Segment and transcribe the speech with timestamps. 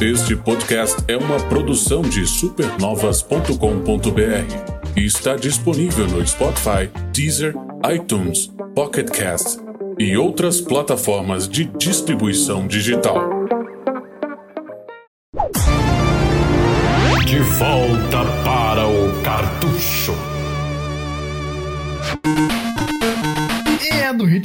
[0.00, 7.52] Este podcast é uma produção de supernovas.com.br e está disponível no Spotify, Deezer,
[7.92, 9.58] iTunes, Pocket Cast
[9.98, 13.37] e outras plataformas de distribuição digital.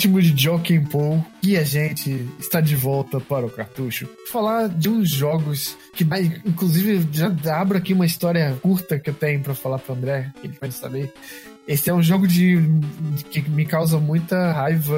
[0.03, 4.07] Ritmo de Joking Paul que a gente está de volta para o cartucho.
[4.29, 6.05] Falar de uns jogos que,
[6.45, 10.47] inclusive, já abro aqui uma história curta que eu tenho para falar para André, que
[10.47, 11.13] ele pode saber.
[11.67, 14.97] Esse é um jogo de, de, que me causa muita raiva,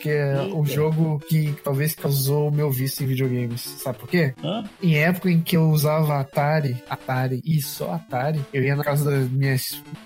[0.00, 0.54] que é Eita.
[0.54, 3.62] um jogo que talvez causou o meu vício em videogames.
[3.62, 4.34] Sabe por quê?
[4.42, 4.64] Hã?
[4.82, 9.10] Em época em que eu usava Atari, Atari e só Atari, eu ia na casa
[9.10, 9.56] da minha,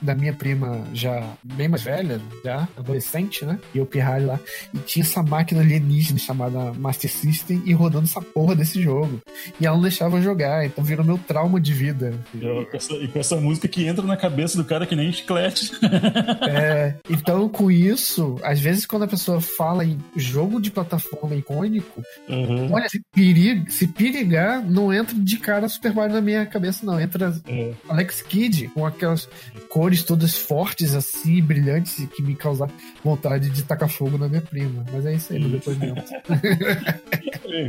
[0.00, 3.58] da minha prima já bem mais velha, já adolescente, né?
[3.74, 4.40] E eu pirralho lá.
[4.72, 9.20] E tinha essa máquina alienígena chamada Master System e rodando essa porra desse jogo.
[9.60, 12.14] E ela não deixava jogar, então virou meu trauma de vida.
[12.34, 15.12] E com essa, e com essa música que entra na cabeça do cara que nem
[15.12, 15.72] chiclete.
[16.48, 22.02] É, então, com isso, às vezes quando a pessoa fala em jogo de plataforma icônico,
[22.28, 22.72] uhum.
[22.72, 27.00] olha, se, periga, se perigar, não entra de cara Super Mario na minha cabeça, não.
[27.00, 27.72] Entra é.
[27.88, 29.28] Alex Kidd, com aquelas
[29.68, 32.72] cores todas fortes, assim, brilhantes, que me causaram
[33.04, 34.84] vontade de tacar fogo na minha prima.
[34.92, 35.96] Mas é isso aí, depois mesmo.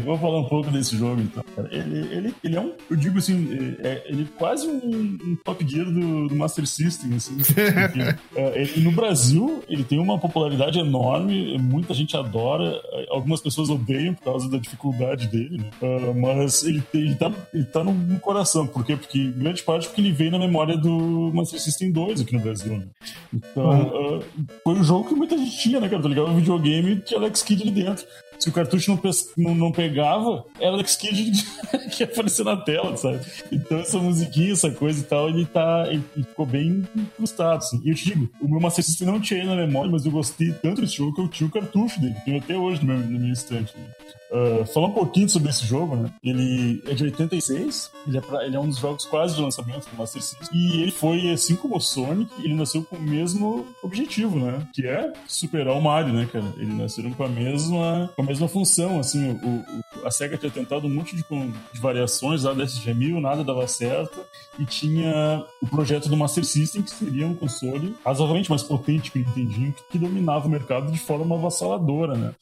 [0.03, 1.43] Vou falar um pouco desse jogo, então.
[1.71, 5.65] Ele, ele, ele é um, eu digo assim, é, ele é quase um, um Top
[5.67, 7.37] Gear do, do Master System, assim.
[7.59, 14.13] É, ele, no Brasil, ele tem uma popularidade enorme, muita gente adora, algumas pessoas odeiam
[14.13, 15.69] por causa da dificuldade dele, né?
[16.15, 18.95] Mas ele, ele, tá, ele tá no coração, por quê?
[18.95, 22.77] Porque, grande parte, porque ele veio na memória do Master System 2 aqui no Brasil,
[22.77, 22.87] né?
[23.33, 24.17] Então, uhum.
[24.17, 24.23] uh,
[24.63, 26.01] foi um jogo que muita gente tinha, né, cara?
[26.01, 26.29] Tá ligado?
[26.29, 28.05] O videogame tinha Alex Kidd ali dentro
[28.39, 31.45] se o cartucho não, não, não pegava, era Alex Kidd
[31.91, 33.19] que ia aparecer na tela, sabe?
[33.51, 35.87] Então essa musiquinha, essa coisa e tal, ele tá.
[35.89, 37.81] Ele ficou bem incrustado, assim.
[37.83, 40.53] E eu te digo, o meu Master System não tinha na memória, mas eu gostei
[40.53, 43.19] tanto desse jogo que eu tinha o cartucho dele, tenho até hoje no meu, no
[43.19, 43.73] meu instante.
[43.77, 43.83] Né?
[44.31, 46.11] Uh, falar um pouquinho sobre esse jogo, né?
[46.23, 49.87] Ele é de 86, ele é, pra, ele é um dos jogos quase de lançamento
[49.87, 50.47] do Master System.
[50.51, 54.67] E ele foi, assim como o Sonic, ele nasceu com o mesmo objetivo, né?
[54.73, 56.45] Que é superar o Mario, né, cara?
[56.57, 59.31] Ele nasceram com a mesma, com a mesma função, assim.
[59.31, 63.43] O, o a SEGA tinha tentado um monte de, de variações lá da SG-1000, nada
[63.43, 64.19] dava certo.
[64.57, 69.19] E tinha o projeto do Master System, que seria um console razoavelmente mais potente que
[69.19, 72.33] o Nintendinho, que, que dominava o mercado de forma avassaladora, né?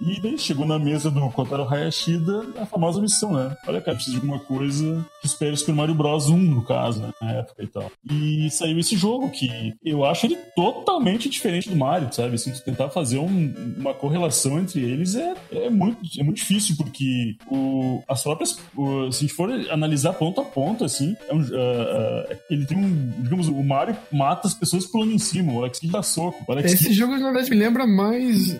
[0.00, 3.56] E daí chegou na mesa do Kotaro Hayashida a famosa missão, né?
[3.66, 7.00] Olha, cara, precisa de alguma coisa que espere o Super Mario Bros 1, no caso,
[7.00, 7.12] né?
[7.20, 7.90] Na época e tal.
[8.10, 12.34] E saiu esse jogo que eu acho ele totalmente diferente do Mario, sabe?
[12.34, 17.36] Assim, tentar fazer um, uma correlação entre eles é, é, muito, é muito difícil, porque
[17.48, 18.58] o, as próprias.
[18.76, 22.66] O, se a gente for analisar ponto a ponto, assim, é um, uh, uh, ele
[22.66, 23.12] tem um.
[23.22, 26.44] Digamos, o Mario mata as pessoas pulando em cima, o Alex dá soco.
[26.50, 28.56] Alex Esse jogo, na verdade, me lembra mais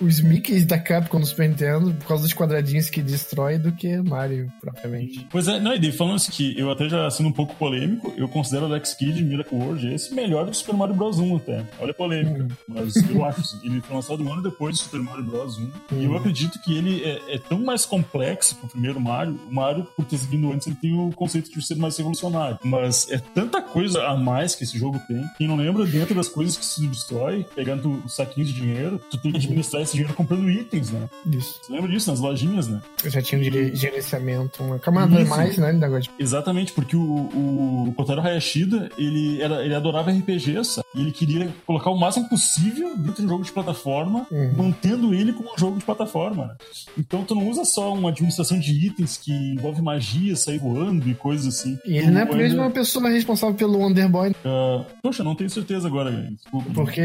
[0.00, 3.96] os Mickeys da Capcom no Super Nintendo por causa dos quadradinhos que destrói do que
[3.98, 5.26] Mario, propriamente.
[5.30, 8.28] Pois é, não, e falando assim que eu até já sendo um pouco polêmico, eu
[8.28, 11.64] considero Alex Kidd Miracle World esse melhor do que Super Mario Bros 1 até.
[11.78, 12.44] Olha a polêmica.
[12.44, 12.48] Hum.
[12.68, 15.62] Mas eu acho assim, ele foi lançado um ano depois do Super Mario Bros 1.
[15.62, 15.70] Hum.
[15.92, 19.38] E eu acredito que ele é, é, tão mais complexo que o primeiro Mario.
[19.48, 22.58] O Mario, por ter seguido antes, ele tem o conceito de ser mais revolucionário.
[22.64, 25.24] Mas é tanta coisa a mais que esse jogo tem.
[25.36, 29.18] Quem não lembra, dentro das coisas que se destrói, pegando o saquinho de dinheiro, tu
[29.18, 31.08] tem que administrar esse dinheiro comprando itens, né?
[31.26, 31.60] Isso.
[31.62, 32.80] Você lembra disso, nas lojinhas, né?
[33.04, 35.72] Eu já tinha um gerenciamento, uma camada mais, né?
[35.72, 36.10] Negócio.
[36.18, 40.86] Exatamente, porque o, o, o Kotaro Hayashida, ele, era, ele adorava RPG, sabe?
[40.94, 44.52] E ele queria colocar o máximo possível dentro de um jogo de plataforma, uhum.
[44.56, 46.46] mantendo ele como um jogo de plataforma.
[46.46, 46.54] Né?
[46.98, 51.14] Então tu não usa só uma administração de itens que envolve magia, sair voando e
[51.14, 51.78] coisas assim.
[51.84, 54.30] E ele não é a mesma pessoa responsável pelo Wonderboy.
[54.30, 56.70] Uh, poxa, não tenho certeza agora, Desculpa.
[56.74, 57.02] Porque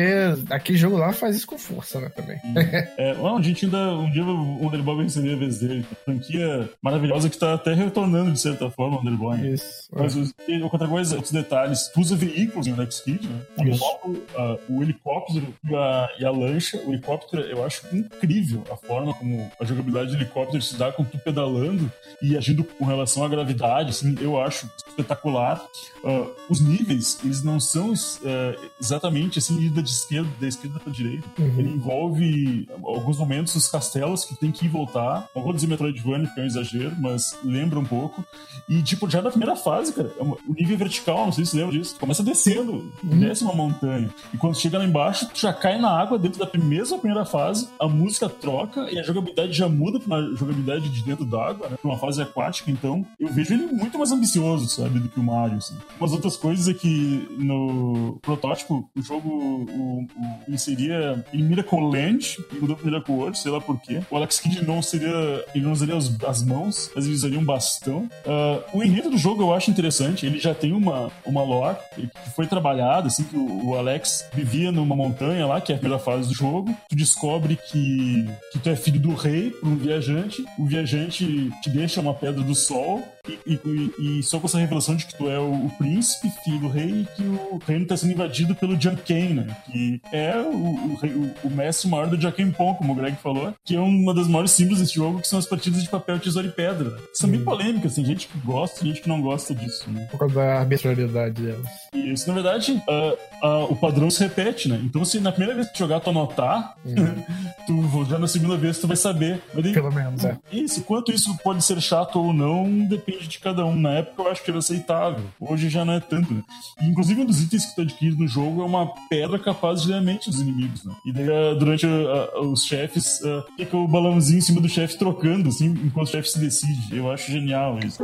[0.49, 2.37] aquele jogo lá faz isso com força, né, também.
[2.97, 5.85] é, um dia ainda, um dia o Wonderboy vai receber a vez dele.
[6.03, 9.37] Franquia maravilhosa que tá até retornando, de certa forma, o Wonderboy.
[9.37, 9.49] Né?
[9.49, 9.89] Isso.
[9.91, 10.15] Mas
[10.47, 10.63] é.
[10.63, 13.41] outra coisa, outros detalhes, tu usa veículos em Alex Kidd, né?
[13.57, 18.75] O, uh, o helicóptero e a, e a lancha, o helicóptero, eu acho incrível a
[18.75, 23.23] forma como a jogabilidade de helicóptero se dá com tu pedalando e agindo com relação
[23.23, 25.63] à gravidade, assim, eu acho espetacular.
[26.03, 30.91] Uh, os níveis, eles não são uh, exatamente assim, ida de esquerda, da esquerda para
[30.91, 31.27] direita.
[31.37, 31.59] Uhum.
[31.59, 35.27] Ele envolve alguns momentos os castelos que tem que ir voltar.
[35.35, 38.23] Não vou dizer Metroidvania, porque é um exagero, mas lembra um pouco.
[38.69, 41.57] E, tipo, já na primeira fase, cara, é o nível vertical, não sei se você
[41.57, 41.95] lembra disso.
[41.99, 43.19] Começa descendo, uhum.
[43.19, 44.09] desce uma montanha.
[44.33, 47.67] E quando chega lá embaixo, tu já cai na água dentro da mesma primeira fase,
[47.79, 51.77] a música troca e a jogabilidade já muda pra uma jogabilidade de dentro d'água, né?
[51.81, 55.23] Pra uma fase aquática, então eu vejo ele muito mais ambicioso, sabe, do que o
[55.23, 55.75] Mario, assim.
[55.99, 60.07] Umas outras coisas é que no protótipo, o jogo o, o,
[60.47, 64.01] ele seria em Miracle Land, e mudou pra Miracle World, sei lá por quê.
[64.09, 68.09] O Alex Kidd não seria, ele não usaria as, mãos, mas ele usaria um bastão.
[68.25, 72.09] Uh, o enredo do jogo eu acho interessante, ele já tem uma, uma lore que
[72.35, 76.01] foi trabalhada, assim, que o, o Alex vivia numa montanha lá, que é a primeira
[76.03, 76.75] fase do jogo.
[76.89, 80.45] Tu descobre que, que tu é filho do rei, por um viajante.
[80.57, 84.95] O viajante te deixa uma pedra do sol e, e, e, só com essa revelação
[84.95, 87.97] de que tu é o, o, príncipe, filho do rei, e que o reino está
[87.97, 89.57] sendo invadido pelo Janken, né?
[89.65, 93.75] Que é o, o, o, mestre maior do Jaken Pong, como o Greg falou, que
[93.75, 96.51] é uma das maiores símbolos desse jogo, que são as partidas de papel, tesoura e
[96.51, 96.97] pedra.
[97.13, 100.07] São bem polêmicas, tem gente que gosta e gente que não gosta disso, né?
[100.11, 101.67] Por causa da arbitrariedade delas.
[101.93, 104.79] Isso, na verdade, uh, uh, o padrão se repete, né?
[104.83, 107.23] Então, se na primeira vez que jogar tu anotar, uhum.
[107.65, 109.41] tu já na segunda vez tu vai saber.
[109.53, 110.37] Daí, Pelo menos, é.
[110.51, 113.75] Isso, quanto isso pode ser chato ou não, depende de cada um.
[113.75, 115.25] Na época eu acho que era aceitável.
[115.39, 116.43] Hoje já não é tanto, né?
[116.81, 119.97] Inclusive, um dos itens que tu adquire no jogo é uma pedra capaz de ler
[119.97, 120.93] a mente dos inimigos, né?
[121.05, 124.69] E daí, ah, durante a, ah, os chefes, uh, fica o balãozinho em cima do
[124.69, 126.95] chefe trocando, assim, enquanto o chefe se decide.
[126.95, 128.03] Eu acho genial isso.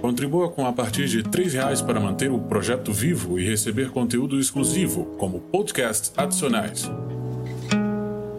[0.00, 4.38] Contribua com a partir de R$ reais para manter o projeto vivo e receber conteúdo
[4.38, 6.90] exclusivo, como podcasts adicionais.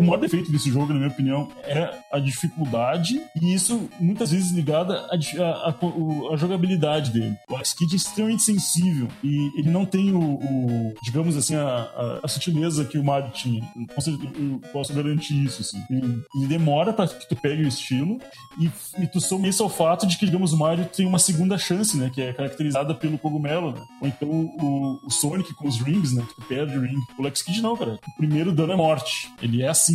[0.02, 4.52] O maior defeito desse jogo, na minha opinião, é a dificuldade e isso muitas vezes
[4.52, 7.38] ligado à, jogabilidade dele.
[7.48, 12.20] O Alex Kidd é extremamente sensível e ele não tem o, o digamos assim, a,
[12.24, 13.62] a, sutileza que o Mario tinha.
[13.76, 15.78] Eu posso garantir isso, assim.
[15.90, 18.20] Ele, ele demora para que tu pegue o estilo
[18.60, 18.72] e,
[19.04, 21.96] e tu soma isso ao fato de que, digamos, o Mario tem uma segunda chance,
[21.96, 22.10] né?
[22.12, 23.82] Que é caracterizada pelo cogumelo, né?
[24.02, 26.24] Ou então o, o Sonic com os rings, né?
[26.28, 27.00] Que tu perde o ring.
[27.20, 28.00] O Alex Kidd não, cara.
[28.08, 29.30] O primeiro dano é morte.
[29.42, 29.91] Ele é assim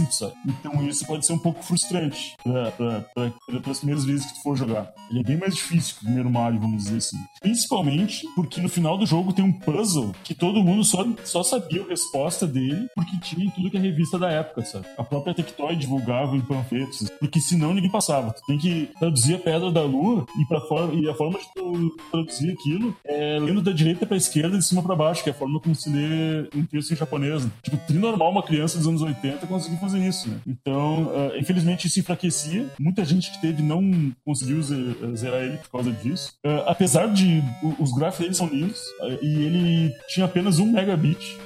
[0.46, 4.92] Então isso pode ser um pouco frustrante para as primeiras vezes que tu for jogar.
[5.10, 7.18] Ele é bem mais difícil que o primeiro Mario, vamos dizer assim.
[7.40, 11.82] Principalmente porque no final do jogo tem um puzzle que todo mundo só, só sabia
[11.82, 14.86] a resposta dele porque tinha em tudo que é revista da época, sabe?
[14.96, 18.32] A própria Tectoy divulgava em panfletos, porque senão ninguém passava.
[18.32, 20.60] Tu tem que traduzir a Pedra da Lua e, pra
[20.92, 24.82] e a forma de tu traduzir aquilo é lendo da direita pra esquerda, de cima
[24.82, 27.44] para baixo, que é a forma como se lê um texto em japonês.
[27.44, 27.50] Né?
[27.62, 30.40] Tipo, tri normal uma criança dos anos 80 conseguir fazer isso, né?
[30.46, 32.66] Então, uh, infelizmente, isso enfraquecia.
[32.78, 36.32] Muita gente que teve não conseguiu zerar ele por causa disso.
[36.44, 37.42] Uh, apesar de
[37.78, 41.38] os gráficos dele são lindos uh, e ele tinha apenas um megabit.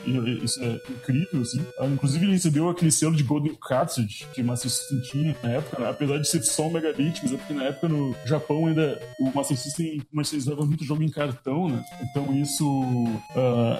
[0.42, 1.60] isso é incrível, assim.
[1.92, 5.82] inclusive, ele recebeu aquele selo de Golden Cartridge que o Master System tinha na época,
[5.82, 5.90] né?
[5.90, 9.30] apesar de ser só um megabit, mas é porque na época no Japão ainda o
[9.34, 11.84] Master System comercializava muito jogo em cartão, né?
[12.02, 12.84] Então isso,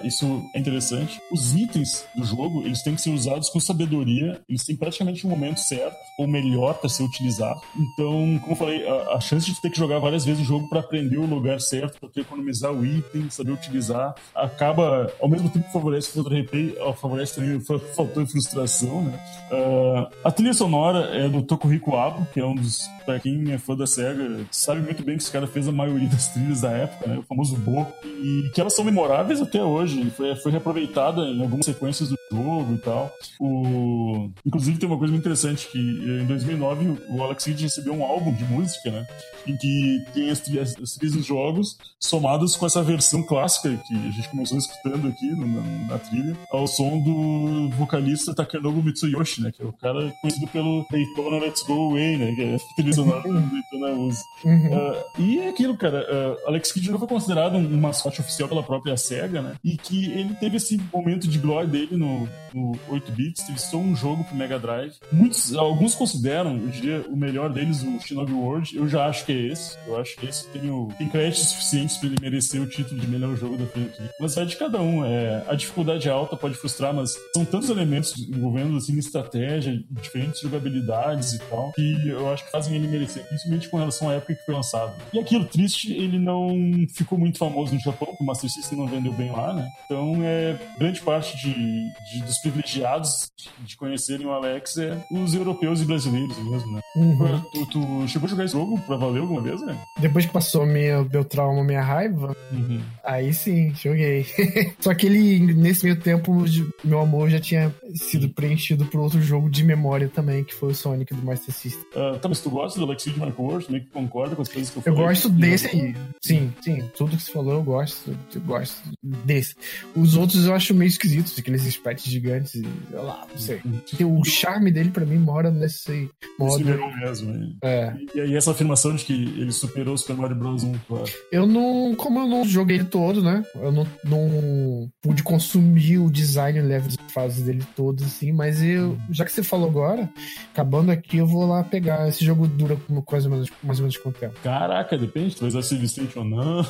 [0.04, 1.20] isso é interessante.
[1.30, 5.30] Os itens do jogo, eles têm que ser usados com sabedoria eles têm praticamente um
[5.30, 7.60] momento certo, ou melhor, para ser utilizado.
[7.76, 10.68] Então, como eu falei, a, a, chance de ter que jogar várias vezes o jogo
[10.68, 15.48] para aprender o lugar certo, para ter economizar o item, saber utilizar, acaba, ao mesmo
[15.48, 19.20] tempo que favorece o replay, favorece também o de frustração, né?
[19.50, 23.58] Uh, a trilha sonora é do Tokuhiko Abo, que é um dos, pra quem é
[23.58, 26.70] fã da SEGA, sabe muito bem que esse cara fez a maioria das trilhas da
[26.70, 27.18] época, né?
[27.18, 30.10] O famoso Bo, e que elas são memoráveis até hoje.
[30.10, 33.12] Foi, foi reaproveitada em algumas sequências do jogo e tal.
[33.38, 34.30] O...
[34.44, 38.32] Inclusive tem uma coisa muito interessante que em 2009 o Alex Kidd recebeu um álbum
[38.32, 39.06] de música, né?
[39.46, 43.94] Em que tem as trilhas, as trilhas dos jogos somadas com essa versão clássica que
[43.94, 49.52] a gente começou escutando aqui na, na trilha, ao som do vocalista Takenobu Mitsuyoshi, né?
[49.52, 52.34] Que é o cara conhecido pelo Daytona Let's Go Away, né?
[52.34, 54.22] Que é a trilha sonora do Daytona usa.
[54.44, 54.76] Uhum.
[54.76, 56.00] Uh, e é aquilo, cara.
[56.00, 59.54] Uh, Alex Kidd foi considerado um mascote oficial pela própria SEGA, né?
[59.62, 63.76] E que ele teve esse momento de glória dele no, no 8 bits, teve só
[63.76, 64.94] um jogo pro Mega Drive.
[65.12, 68.76] Muitos, alguns consideram, eu diria, o melhor deles, o Shinobi World.
[68.76, 69.76] Eu já acho que é esse.
[69.86, 73.06] Eu acho que esse tem, o, tem créditos suficientes para ele merecer o título de
[73.06, 74.10] melhor jogo da franquia.
[74.18, 75.04] Mas é de cada um.
[75.04, 80.40] É, a dificuldade é alta pode frustrar, mas são tantos elementos envolvendo assim, estratégia, diferentes
[80.40, 84.34] jogabilidades e tal, que eu acho que fazem ele merecer, principalmente com relação à época
[84.34, 84.92] que foi lançado.
[85.12, 86.56] E aquilo triste, ele não
[86.94, 89.68] ficou muito famoso no Japão, o Master System não vendeu bem lá, né?
[89.84, 93.76] Então, é grande parte de, de dos privilegiados de
[94.20, 96.80] conhecerem o Alex é os europeus e brasileiros mesmo, né?
[96.96, 97.40] Uhum.
[97.52, 99.78] Tu, tu chegou a jogar esse jogo pra valer alguma vez, né?
[99.98, 102.80] Depois que passou minha, meu trauma, minha raiva, Uhum.
[103.04, 104.26] aí sim, joguei.
[104.80, 106.44] Só que ele, nesse meio tempo,
[106.84, 110.74] meu amor já tinha sido preenchido por outro jogo de memória também, que foi o
[110.74, 111.84] Sonic do Master System.
[111.94, 113.68] Ah, tá, mas tu gosta do Alex Mark Wars?
[113.68, 115.08] Meio que concorda com as coisas que eu Eu falei?
[115.08, 115.94] gosto desse aí.
[116.20, 116.82] Sim, sim.
[116.96, 118.16] Tudo que você falou eu gosto.
[118.34, 119.54] Eu gosto desse.
[119.96, 123.60] Os outros eu acho meio esquisitos, aqueles sprites gigantes e sei lá, não sei.
[124.00, 126.58] Porque o charme dele pra mim mora nesse Ele modo.
[126.58, 127.56] superou mesmo.
[127.62, 127.94] É.
[128.14, 130.64] E aí essa afirmação de que ele superou o Super Mario Bros.
[130.64, 131.04] 1, claro.
[131.30, 131.94] Eu não.
[131.94, 133.44] Como eu não joguei ele todo, né?
[133.56, 138.96] Eu não, não pude consumir o design level de fases dele todos, assim, mas eu.
[139.10, 140.08] Já que você falou agora,
[140.52, 142.08] acabando aqui, eu vou lá pegar.
[142.08, 144.34] Esse jogo dura como mais ou menos, mais ou menos quanto tempo?
[144.42, 146.64] Caraca, depende, tu vai usar Save State ou não.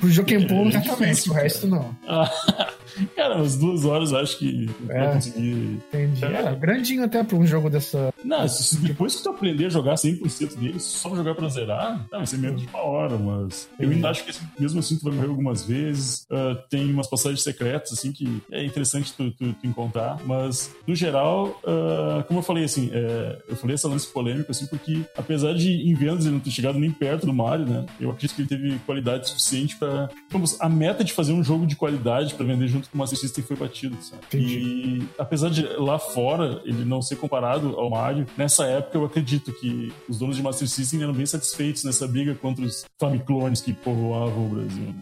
[0.00, 1.96] Pro Jokenpon, É certamente, difícil, o resto não.
[3.16, 5.12] Cara, umas duas horas eu acho que É.
[5.12, 5.78] conseguir.
[5.92, 6.24] Entendi.
[6.24, 8.12] É, grandinho até pra um jogo dessa.
[8.24, 8.44] Não,
[8.82, 12.38] depois que tu aprender a jogar 100% dele, só jogar pra zerar, tá, vai ser
[12.38, 15.64] menos de uma hora, mas eu ainda acho que mesmo assim tu vai morrer algumas
[15.64, 16.26] vezes.
[16.30, 20.94] ah, tem umas passagens secretas, assim, que é interessante tu, tu- tu encontrar, mas no
[20.94, 25.54] geral, ah, como eu falei, assim, é, eu falei essa lance polêmico, assim, porque apesar
[25.54, 28.42] de em vendas ele não ter chegado nem perto do Mario, né, eu acredito que
[28.42, 30.08] ele teve qualidade suficiente pra.
[30.30, 33.18] Vamos, a meta de fazer um jogo de qualidade pra vender junto com o Master
[33.18, 34.22] System foi batido, sabe?
[34.26, 34.58] Entendi.
[34.58, 39.52] E apesar de lá fora ele não ser comparado ao Mario, nessa época eu acredito
[39.52, 43.72] que os donos de Master System eram bem satisfeitos nessa briga contra os Famiclones que
[43.72, 44.82] povoavam o Brasil.
[44.82, 44.94] né?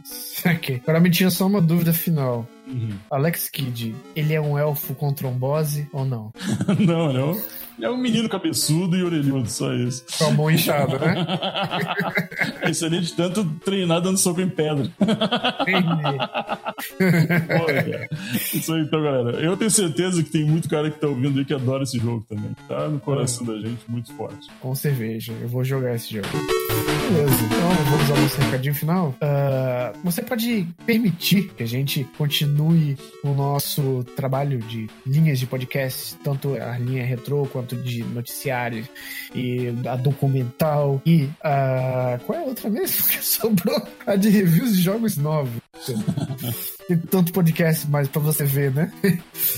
[0.56, 0.80] Ok.
[0.82, 2.46] Agora me tira só uma dúvida final.
[2.66, 2.96] Uhum.
[3.10, 6.32] Alex Kidd, ele é um elfo com trombose ou não?
[6.78, 7.40] não, não.
[7.80, 10.04] É um menino cabeçudo e orelhudo, só isso.
[10.18, 11.26] Com a mão inchada, né?
[12.70, 14.90] Excelente tanto treinar dando soco em pedra.
[17.48, 18.08] Cara.
[18.54, 19.40] Isso aí, então, galera.
[19.40, 22.24] Eu tenho certeza que tem muito cara que tá ouvindo aí que adora esse jogo
[22.28, 22.50] também.
[22.68, 24.48] Tá no coração da gente, muito forte.
[24.60, 25.32] Com cerveja.
[25.40, 26.28] Eu vou jogar esse jogo.
[27.08, 29.14] Beleza, então vamos ao nosso recadinho final.
[29.20, 36.16] Ah, você pode permitir que a gente continue o nosso trabalho de linhas de podcast,
[36.22, 38.86] tanto a linha retrô quanto de noticiários
[39.34, 42.18] e a documental e a.
[42.24, 43.82] Qual é a outra mesmo que sobrou?
[44.06, 45.60] A de reviews de jogos novos.
[46.88, 48.92] Tem tanto podcast mais pra você ver, né?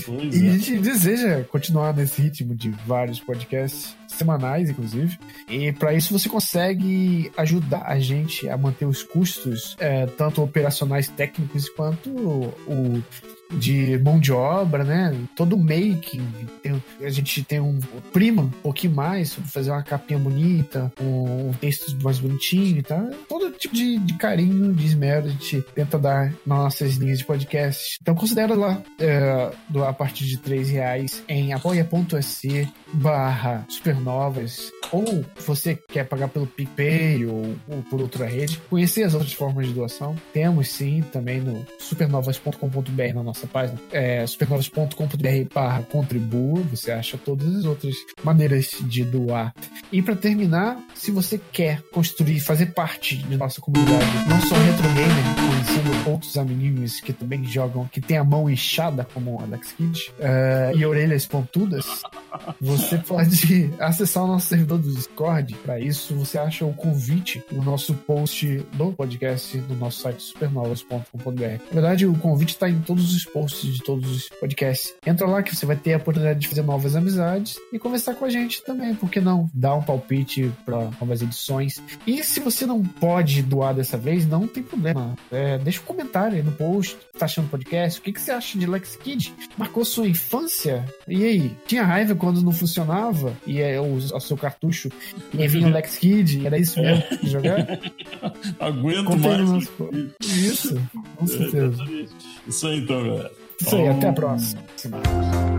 [0.05, 0.57] Pois E a é.
[0.57, 5.17] gente deseja continuar nesse ritmo de vários podcasts semanais, inclusive.
[5.47, 11.07] E para isso você consegue ajudar a gente a manter os custos, é, tanto operacionais
[11.07, 13.03] técnicos quanto o
[13.51, 15.11] de mão de obra, né?
[15.35, 16.21] Todo o making.
[16.61, 17.79] Tem- a gente tem um
[18.13, 23.09] prima um pouquinho mais fazer uma capinha bonita, um, um texto mais bonitinho, tá?
[23.27, 27.25] Todo tipo de, de carinho, de esmero a gente tenta dar nas nossas linhas de
[27.25, 27.97] podcast.
[28.01, 35.23] Então considera lá é, do- a partir de 3 reais em apoia.se barra supernovas ou
[35.45, 39.73] você quer pagar pelo PicPay ou, ou por outra rede, conhecer as outras formas de
[39.73, 40.15] doação.
[40.33, 47.55] Temos sim também no supernovas.com.br na nossa página, é, supernovas.com.br barra contribua, você acha todas
[47.55, 49.53] as outras maneiras de doar.
[49.91, 54.87] E para terminar, se você quer construir, fazer parte de nossa comunidade, não só retro
[54.89, 59.71] gamer, conhecendo outros amiguinhos que também jogam, que tem a mão inchada como o Alex
[59.73, 61.85] Kidd eh, e orelhas pontudas,
[62.61, 65.55] você pode acessar o nosso servidor do Discord.
[65.55, 71.41] Para isso, você acha o convite no nosso post do podcast no nosso site supernovas.com.br.
[71.71, 74.93] Na verdade, o convite está em todos os posts de todos os podcasts.
[75.05, 78.25] Entra lá que você vai ter a oportunidade de fazer novas amizades e conversar com
[78.25, 78.93] a gente também.
[78.93, 79.49] Por que não?
[79.53, 81.81] Dar um palpite para novas edições.
[82.05, 85.15] E se você não pode doar dessa vez, não tem problema.
[85.31, 86.98] É, deixa um comentário aí no post.
[87.17, 87.99] Tá achando do podcast?
[87.99, 89.33] O que, que você acha de Lex Kid?
[89.57, 90.85] Marcou sua infância?
[91.07, 91.51] E aí?
[91.67, 93.33] Tinha raiva quando não funcionava?
[93.45, 94.89] E é o, o seu cartucho
[95.33, 96.45] e aí vinha o Lex Kid?
[96.45, 97.67] Era isso mesmo que jogar?
[98.59, 99.49] Aguento no mais.
[99.49, 99.71] nosso-
[100.23, 100.81] Isso,
[101.15, 101.83] com certeza.
[102.47, 103.31] Isso aí então, galera.
[103.61, 104.61] Isso aí, até a próxima.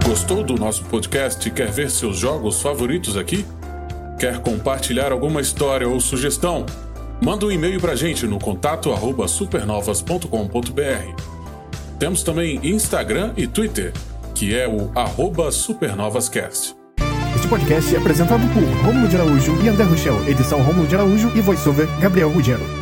[0.06, 3.44] Gostou do nosso podcast e quer ver seus jogos favoritos aqui?
[4.18, 6.64] Quer compartilhar alguma história ou sugestão?
[7.22, 11.29] Manda um e-mail pra gente no contato arroba supernovas.com.br.
[12.00, 13.92] Temos também Instagram e Twitter,
[14.34, 14.90] que é o
[15.52, 16.74] supernovascast.
[17.36, 21.30] Este podcast é apresentado por Romulo de Araújo e André Rochel, edição Romulo de Araújo
[21.36, 22.79] e voiceover Gabriel Ruggiero.